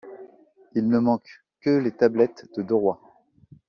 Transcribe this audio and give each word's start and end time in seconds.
Il 0.73 0.87
ne 0.89 0.97
manque 0.97 1.43
que 1.59 1.69
les 1.69 1.91
tablettes 1.91 2.49
de 2.57 2.63
deux 2.63 2.73
rois. 2.73 3.23